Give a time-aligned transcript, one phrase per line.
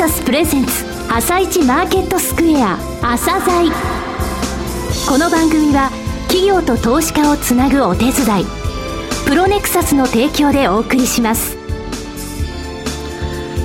[0.00, 0.72] サスプレゼンツ
[1.10, 3.70] 朝一マーケットスクエア朝鮮
[5.06, 5.90] この番組は
[6.28, 8.44] 企業と投資家をつなぐお手伝い
[9.28, 11.54] プロネクサスの提供でお送りします。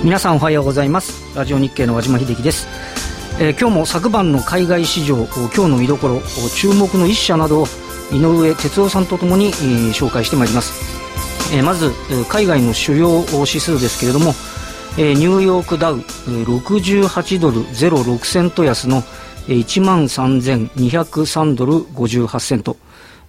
[0.04, 1.38] 皆さんおはようございます。
[1.38, 2.68] ラジオ日経の和島秀樹です。
[3.40, 6.22] えー、今日も昨晩の海外市場今日の見どころ
[6.54, 7.68] 注目の一社などを
[8.12, 11.94] 井上哲夫さんとともに、えー、紹介してまいります、えー、まず
[12.28, 14.34] 海外の主要指数ですけれども、
[14.98, 19.02] えー、ニューヨークダウ68ドル06セント安の
[19.48, 22.78] 1万3203ドル58セント、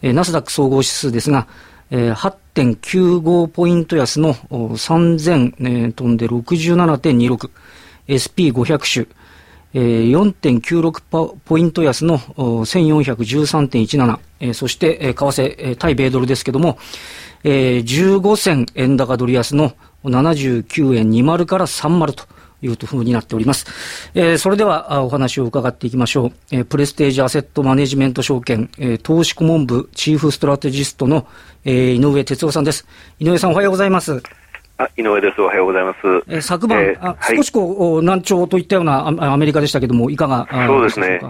[0.01, 1.49] えー、ナスダック総合指数ですが、
[1.91, 7.51] えー、8.95ポイント安の3000、えー、飛んで67.26
[8.07, 9.17] SP500 種
[9.75, 16.79] えー、4.96ポイント安の1413.17、えー、そして、えー、為替、対米ドルですけども、
[17.45, 19.75] えー、15銭円高ドル安の
[20.05, 22.25] 79円20から30と
[22.63, 23.67] いうふうになっております。
[24.15, 26.33] えー、それではお話を伺っていきましょう。
[26.51, 31.27] えー、プレステージアセットマネジメント証券、えー、投資顧問部チーフストラテジストの、
[31.65, 32.87] えー、井上哲夫さんです。
[33.19, 34.23] 井上さんおはようございます。
[34.79, 35.41] あ井上です。
[35.41, 35.99] おはようございます。
[36.29, 41.21] えー、昨晩、えー、あ少しこう、難聴といったようなアメリカでしたけども、いかがそうですね。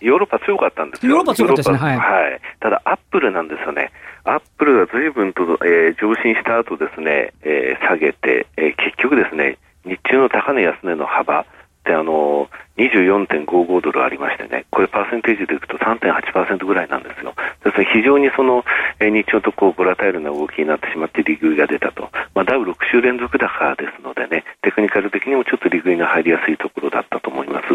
[0.00, 1.16] ヨーロッパ強かったんですよ。
[1.16, 1.78] ヨーロッパ強かったですね。
[1.78, 1.96] はい。
[1.96, 2.40] はい。
[2.60, 3.92] ただ、アップルなんですよね。
[4.24, 11.44] アップルが随分と、えー、上進した後ですね、えー、下げて、えー、結局ですね、日中の高値安値の幅
[11.82, 17.34] ってあの24.55ドルありましてね、これパーセンテージでいくと3.8%ぐらいなんですよ。
[17.64, 18.64] ですから非常にその、
[18.98, 22.08] え、日中とこうボラタイルな動きになってしまって利食いが出たと。
[22.34, 27.66] まあ、ダウ6週連続高ですのでね、テクニカル的にもちょっと利食いが入りやすいところだったと思います。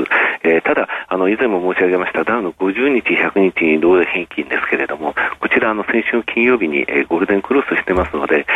[0.43, 8.47] えー、ただ、あの、以前も申し上げましたダウの50日、100日移動平均ですけれども、こちらあの先週金曜日に、え、ゴールデンクロスしてますので、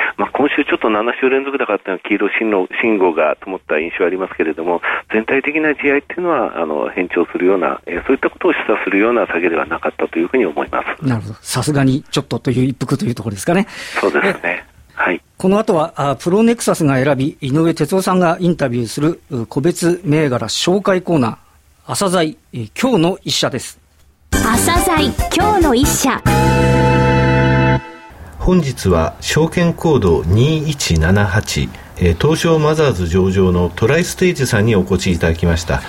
[0.42, 4.81] 今週ちょっと7週連続高っていうのは黄色信号信号が灯った印象ありますけれども、
[5.14, 11.05] 全体的な地合いっていうのは、あの、変調するような、えー、そういったことを示唆するような下げではなかったというふうに思います。
[11.05, 11.36] なるほど。
[11.42, 13.67] さすがにちょっとという一服というところですかね。
[13.99, 14.65] そうですね。
[14.95, 23.80] はい、この後はあプロネクサスが選び、井上哲夫さんがインタビューする個別銘柄紹介コーナー、朝鮮今日の一社です。
[24.32, 26.51] 朝鮮今日の一社。
[28.41, 31.69] 本日は証券コード2178、
[31.99, 35.83] え東証マザーズ上場のトライステージさんにお越しいただきました。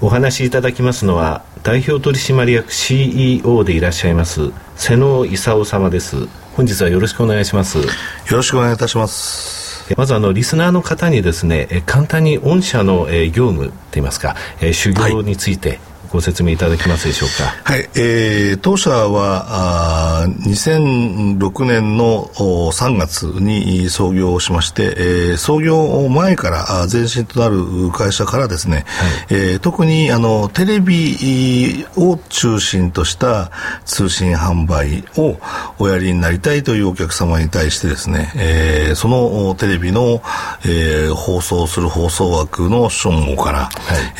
[0.00, 6.28] お話しいただきますのは代表取締役 CEO でいらっしゃいます瀬野勲様です。
[6.54, 7.78] 本日はよろしくお願いします。
[7.78, 7.84] よ
[8.30, 9.92] ろしくお願いいたします。
[9.96, 14.36] まずあのリスナーの方にですね簡単に御社の業務といいますか
[14.72, 15.80] 修行について
[16.12, 17.44] ご説明いただけますでしょうか？
[17.64, 28.84] はい、えー、当社はあ2006年の3月に創業しまして、えー、創業前から前身となる会社からですね、
[29.28, 33.50] はい、えー、特にあのテレビを中心とした
[33.86, 35.38] 通信販売を
[35.78, 40.22] おやりになりたいというお客様に対してですね、えー、そのテレビの、
[40.66, 43.70] えー、放送する放送枠の称号から、は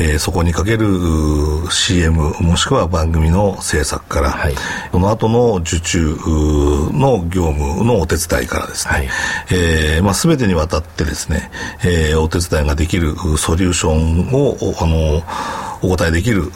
[0.00, 0.86] い、えー、そこにかける
[1.82, 4.54] CM もしくは番組の制作から、はい、
[4.92, 6.16] その後の受注
[6.92, 9.08] の業務のお手伝いからですね、はい、
[9.50, 11.50] えー、まあ、全てにわたってですね、
[11.84, 15.22] えー、お手伝いができるソリューションをあの
[15.82, 16.50] お答えできる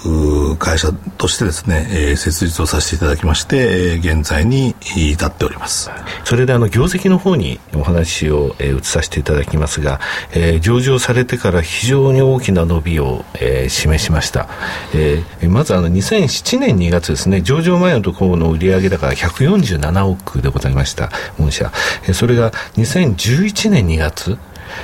[0.59, 5.91] 会社としてですね、えー、設立をさせていただきまして、えー、現在に至っております。
[6.25, 10.01] それであの業績の方にお話を、えー、移させていただきますが、
[10.33, 14.49] えー、上場されてから非常に大きな伸びを、えー、示しました。
[14.95, 21.11] えー、まずあの2007年2月ですね、上場前のところの売上高が147億でございました、
[21.41, 21.73] 御社。
[22.05, 24.39] えー、それが2011年2月、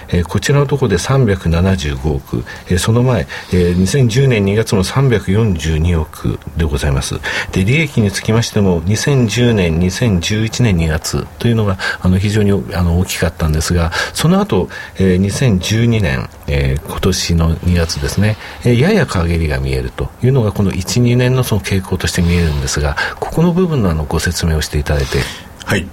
[0.09, 7.20] えー、こちらのところで375億、えー、その前、えー、2010年2月の342億でございます。
[7.53, 25.19] で、利益につきましても、2010年、2011年2月というのが、あの、非常にあの大きかったんですが、その後、えー、2012年、えー、今年の2月ですね、えー、やや陰りが見えるというのが、この1、2年のその傾向として見えるんですが、ここの部分のあのご説明をしていただいて。
[25.64, 25.87] はい。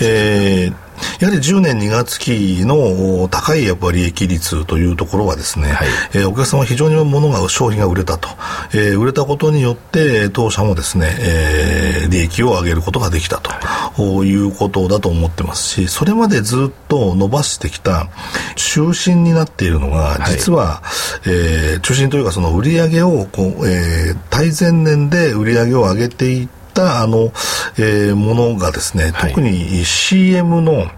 [0.00, 0.89] えー
[1.20, 8.28] やはり10年2月期の高いやっぱ利益率というところはですね、はい、えー、お客様非常に物が商品が売れたと、
[8.72, 13.92] えー、売れたことによって当社もですね、えー、利益を上げることができたと、は
[14.24, 18.08] い、いうことだと思ってますしそれまでずっと伸ばしてきた
[18.56, 20.82] 中心になっているのが実は、は
[21.26, 27.32] い、えー、中心というかその売上をこう、えー、対前年で売上を上げていったったあの、
[27.78, 30.88] えー、ものがですね、はい、特に CM の、はい、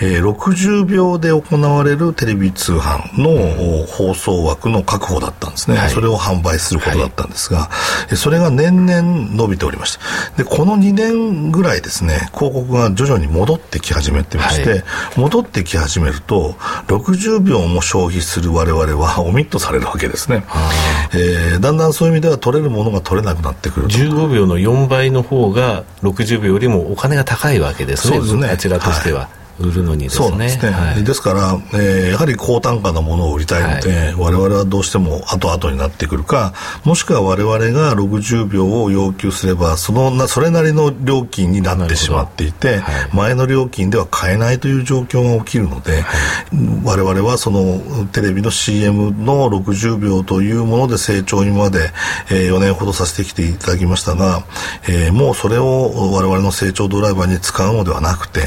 [0.00, 9.98] えー、60秒で行われるテレビ通販の放送枠の確保だったんですね、はい、それを販売することだったんですが、はい、それが年々伸びておりまし
[10.36, 14.82] たでこの2年ぐらいですね広告が徐々に戻ってき始めてまして、はい、
[15.16, 16.52] 戻ってき始めると
[16.88, 20.44] 60秒も消費する我々はオミットされるわけですね、
[21.12, 28.16] えー、だんだんそういう意味では取れるものが取れなくなってくる15秒の4倍の方が60秒よりもお金が高いわけですね。
[28.16, 28.48] そうですね。
[28.48, 30.28] あちらとしては、はい売るのにですね。
[30.28, 30.70] そうですね。
[30.70, 36.54] はい、ですから、えー、やはり高単価なものを売りたいので、はい、我々はどうしても後々になってくるか、
[36.84, 46.04] もしくは我々が60秒を要求すれば、そのなそれなりの料金になってしまっていて、はい、前の料金では買えないという状況が起きるので、はい、
[46.84, 51.90] 我々はそのテレビの CM の60秒というもので成長にまで、
[52.30, 54.44] えー、4年ほどさせてきていただきましたが、
[54.88, 58.40] えー、もうそれを我々の成長ドライバーに使うのではなくて、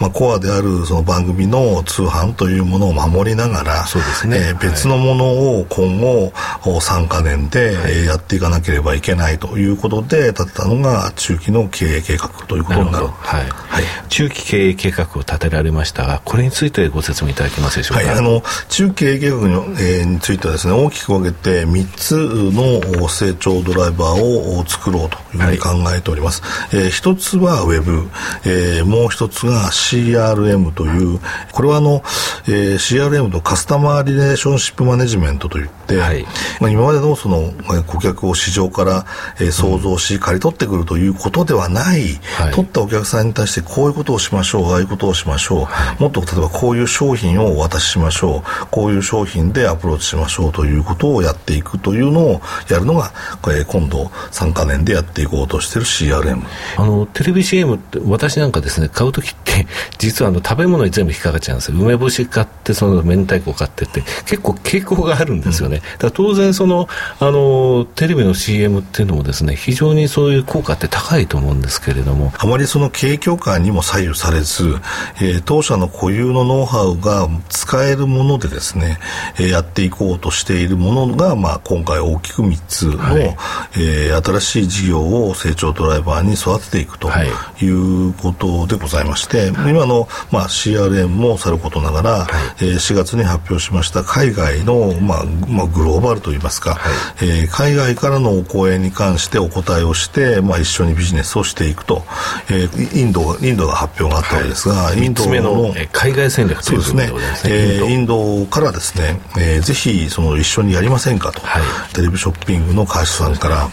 [0.00, 13.06] まあ、コアであるその番組の通販というものを守りながら、そうですね、えー、別のものを今後、3か年でやっていかなければいけないということで立てたのが中期の経営計画ということになる。
[13.06, 22.16] はい、はい、中期経営計画を立てられましたがこれについてご説明いただけますでしょうか、はい、あの中期経営計画に,、えー、についてはですね大きく分けて3つ
[22.52, 28.08] の成長ドライバーを作ろうというふうに考えております、はい、えー、1つはウェブ、
[28.44, 31.20] えー、もう1つが CRM という
[31.52, 32.02] これはあの、
[32.46, 36.24] えー、CRM とカスタマーリレーションシップマネジメントといって、はい、
[36.60, 37.52] まあ、今までのその
[37.86, 39.06] 顧客を市場から、
[39.40, 48.66] えー、想像し、刈り取ってくるということではない、はい、取ったお客さんに対してこういうことをしましょうああいうことをしましょう、はい、もっと例えばこういう商品をお渡ししましょう。
[48.70, 53.12] こういう商品でアプローチしましょうということをやっていくというのをやるのが
[53.42, 56.42] これ今度3か年でやっていこうとしている CRM
[56.76, 59.66] あのテレビ CM って私なんかですね買う時って
[59.98, 61.78] 実はあの食べ物に全部引っかかっちゃうんですよ。
[61.78, 66.88] 梅干し買ってその明太子買ってって結構傾向があるんですよね、だ当然その
[67.20, 72.32] あのテレビの CM っていうのもですね非常にそういう効果って高いと思うんですけれども。
[72.36, 74.76] あまりその景況感にも左右されず、
[75.20, 78.98] えー、当社の固有のノウハウが使えるものでですね、
[79.38, 83.36] えー、やっていこうとしているものが、まあ、今回大きく3つの、はい、
[83.76, 87.08] えー、新しい事業を成長ドライバーに育てていくと
[87.60, 87.74] い。
[87.74, 92.26] うことでございまして、はい、今の、まあ、CRM もさることながら、は
[92.60, 96.90] い、えー、4月に発表しました海外の、まあまあ、グローバルといいますか、は
[97.24, 102.04] い、えー、海外からのお声に関してお答えをして、まあ、一緒にビジネスをしていくと、
[102.50, 107.10] えー、インドインドが発表があったわけですが、はい、インドの海外戦略というですね。
[107.44, 108.14] えー、インド。
[108.46, 113.68] からですね、えー、ぜひその一緒にやりませんかと、はい、テレビショッピングの会社さんから、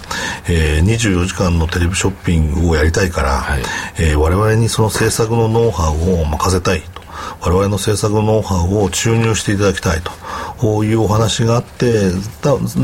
[0.50, 3.62] えー、24時間のテレビショッピングをやりたいから、はい。
[4.00, 7.02] えー、我々にその制作のノウハウを任せたいと。
[7.42, 10.12] 我々の制作ノウハウを注入していただきたいと。
[10.58, 12.12] こういうお話があって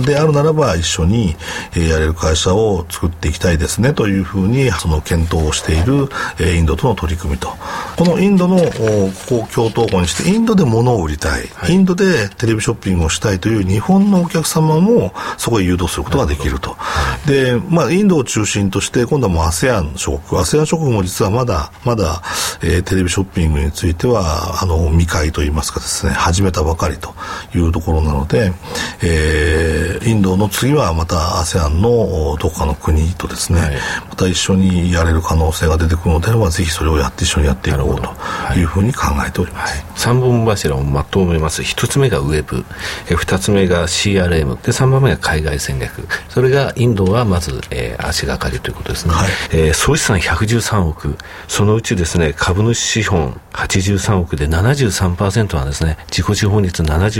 [0.03, 1.35] であるならば一緒に、
[1.75, 6.09] えやれる会社を作っていきたいですねというふうにその検討をしている、
[6.39, 7.49] えインドとの取り組みと。
[7.95, 16.77] このインドのこう共闘語にしてインドで物を売りたい、はい、インドでテレビショッピングをしたいという日本のお客様もそこへ誘導することができると、
[17.25, 20.41] で、まあ、インドを中心として今度はもう ASEAN 諸国。
[20.41, 22.21] ASEAN 諸国も実はまだまだ、
[22.61, 27.13] えー、テレビショッピングについてはあの未開といいますかですね始めたばかりと。
[27.55, 28.53] いうところなので、
[29.01, 33.75] えー、インドの次はまた ASEAN のどこかの国とですね、はい、
[34.09, 38.67] また一緒にやれる可能性が出てくるのであればぜひそれをやって一緒にやっていこうとい。
[38.67, 41.61] うふうに考えております、はい、3本柱をまとめます。
[41.63, 42.63] 1つ目がウェブ。
[43.07, 46.07] 2つ目が CRM で3番目が海外戦略。
[46.29, 51.17] それがインドはまず、えー、足がかりということですね、はい、えー、総資産113億。
[51.47, 55.97] そのうちですね株主資本83億で73%なんですね。
[56.09, 57.16] 自己資本率73%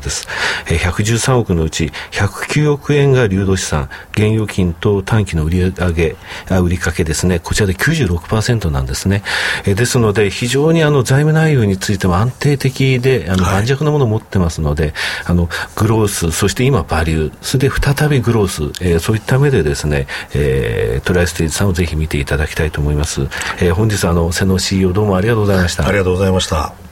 [0.00, 0.26] です。
[0.66, 6.16] 113億のうち109億円が流動資産、現預金と短期の売り上げ、
[6.50, 9.22] 売りかけですね、こちらで96%なんですね。
[9.64, 14.92] ですので、非常にあの財務内容についても安定的で、あの盤石なものを持ってますので、はい、
[15.26, 23.22] あのグロース、そして今バリュー、それで再びグロース、えー、そういった目でですね、えー、トライステージさんをぜひ見ていただきたいと思います。
[23.60, 25.86] えー、本日あの瀬野 CEO どうもありがとうございました。
[25.86, 26.91] ありがとうございました。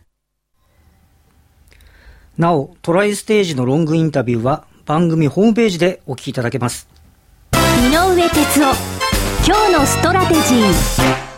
[2.41, 6.87] なお、トライステージのロングインタビューは番組ホームページでお聞きいただけます。
[7.53, 8.75] 井上哲夫、
[9.45, 11.30] 今日のストラテジー。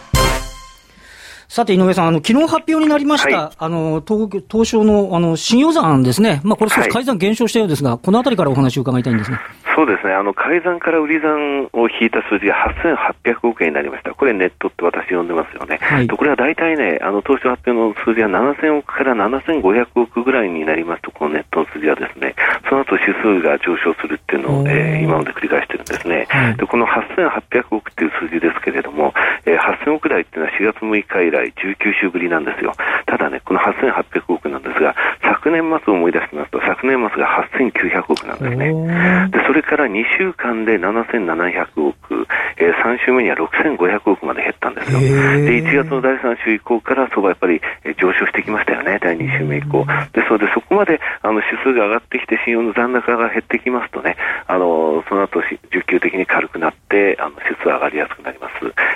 [1.53, 6.41] さて、井上さん、あの、昨日発表になりました、はい、あの、東、東証の、あの、新予算ですね。
[6.43, 9.38] まあ、これ少し改ざん減少したようですが、はい、このあたりからお話を伺いたいんですね。
[9.75, 12.55] そうですね、あの、改ざんから売り算を引いた数字が
[13.22, 14.15] 8800億円になりました。
[14.15, 15.77] これネットって私呼んでますよね。
[15.79, 22.33] はい、これは大体ね、あの、当初発表の数字は7000億から7500億ぐらいになりますと、このネットの数字はですね、
[22.67, 26.25] その後指数が上昇するっていうのを、えー、今まで繰り返してるんですね。
[26.29, 29.13] はい、で、この8800億っていう数字ですけれども、
[29.45, 32.73] えー、8000億台っていうのは4月6日以来、19週ぶりなんですよ。
[33.05, 34.95] ただね、この8800億なんですが、
[35.43, 38.71] 昨年末を思い出しますと、昨年末が8900億なんですね。
[39.27, 45.01] で、それから2週間で7700億、えー、3週目には6500億まで減ったんですよ。
[45.01, 45.05] で、
[45.59, 47.59] 1月の第3週以降から相場やっぱり
[48.00, 49.85] 上昇してきましたよね、第2週目以降。
[50.13, 54.15] ですので、そこまであの指数が上がってきて、信用の残高が減ってきますとね、
[54.47, 58.53] あのその後需給的に軽くなって、あの指数は上がりやすくなります。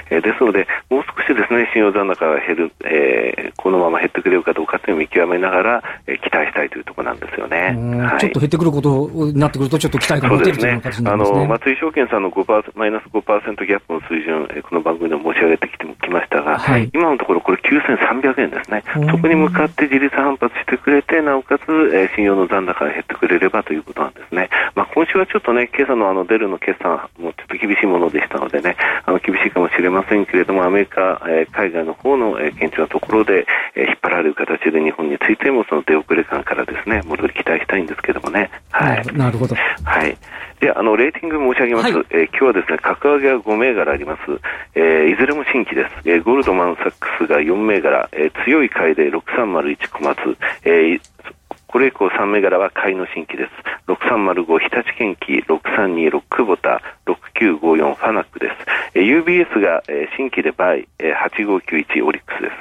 [0.09, 7.75] えー、ですので、もう少しですね、信用残高が減る、えー、このまま減ってくれるかどうかというのを見極めながら、えー、期待したいというところなんですよね。
[8.01, 11.38] はい、ちょっと減ってくることになってくると、ちょっと期待が持てるという形になりますね。
[11.38, 18.84] あの松井証券さんの5%マイナス5%ギャップの水準、えー、この番組でも申し上げてきてきましたが、はい、今のところこれ9300円ですね。
[19.12, 21.63] そこに向かって自立反発してくれて、なおかつ、
[21.94, 24.50] えー、信用の残高が減ってくれればということなんですね。
[24.75, 38.50] まあ、今週はちょっとね、今朝のあのデルの決算もちょっと厳しいものでしたのでね、あの厳しいかもしれませんけれども、アメリカ、えー、海外の方の、えー、堅調なところで、えー、引っ張られる形で日本についてもその出遅れ感からですね、戻り期待したいんですけどもね。
[38.72, 39.05] はい。
[39.13, 39.55] なるほど。
[39.55, 40.17] はい。
[40.60, 41.93] で、あの、レーティング申し上げます。
[41.93, 44.22] はい、えー、今日はですね、格上げは5銘柄あります。
[44.75, 45.96] えー、いずれも新規です。
[46.05, 50.17] えー、ゴールドマンサックスが4銘柄、えー、強い買いで6301小松、
[50.63, 51.01] えー、
[51.67, 53.51] これ以降3銘柄は買いの新規です。
[53.88, 58.55] 6305日立建機、6326久保田、6954ファナックです。
[58.95, 62.53] えー、UBS が、えー、新規でバイ、えー、8591オリックスです。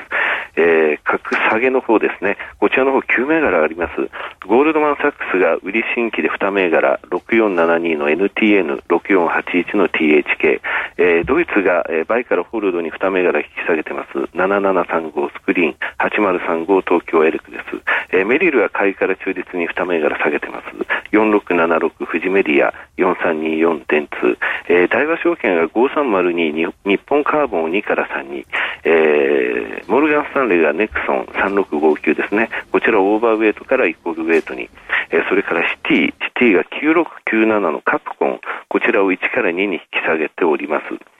[0.56, 4.10] えー、各下げの方ですね、こちらの方9銘柄あります。
[4.46, 10.60] ゴールドマンサックスが売り新規で2銘柄、6472の NTN、6481の THK、
[10.96, 14.12] えー、ドイツが、えー、バイからホールドに2銘柄引き下げてます。
[14.34, 17.64] 7735スクリーン、8035東京エレクです。
[18.12, 20.66] えー、メリルは買いから中立に2銘柄下げてます。
[21.12, 24.38] 4676富士メディア、4324電通、
[24.68, 28.46] えー、大和証券が5302日本カーボンを2から3に、
[28.84, 32.50] えー、モルガンスタンレーがネクソン3659ですね。
[32.72, 34.68] こちらオーバーウェイトからイコールウェイトに、
[35.10, 41.15] えー、それからシティ、シティが9697のカプコン、こちらを1から2に引き下げております。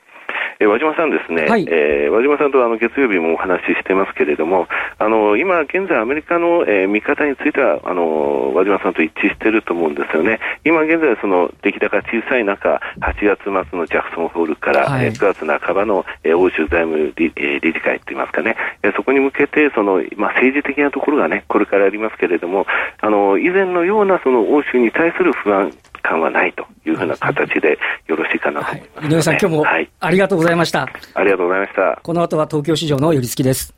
[0.60, 10.40] えー、和島さんですね、はい、えー、和島さんとあの月曜日もお話ししてますけれども、あの今現在アメリカの、えー、見方についてはあの和島さんと一致していると思うんですよね。
[10.64, 22.66] 今現在その出来高小さい中、8月末のジャクソンホールから、はい、9月半ばの、えー、欧州財務理,、えー、理事会といいますかね、えー、そこに向けてそのまあ政治的なところがねこれからありますけれども、
[23.00, 25.72] あの以前のようなその欧州に対する不安
[26.06, 29.64] 感はないというふうな形でよろしいかなと思います、ね、井上さん、今日も
[30.00, 32.00] ありがとうございました、はい、ありがとうございました。
[32.02, 33.74] この後は東京市場の寄り付きです。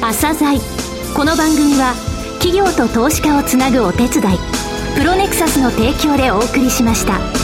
[0.00, 0.58] 朝鮮
[1.16, 1.94] この番組は
[2.40, 4.08] 企業と投資家をつなぐお手伝い
[4.96, 7.43] プロネクサスの提供でお送りしました。